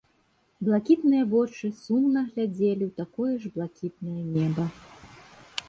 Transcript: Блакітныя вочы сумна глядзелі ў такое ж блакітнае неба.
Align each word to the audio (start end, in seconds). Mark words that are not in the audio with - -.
Блакітныя 0.69 1.27
вочы 1.33 1.69
сумна 1.83 2.23
глядзелі 2.31 2.83
ў 2.87 2.91
такое 3.03 3.33
ж 3.45 3.55
блакітнае 3.59 4.21
неба. 4.35 4.65